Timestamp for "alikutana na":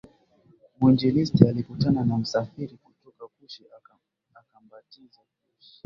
1.47-2.17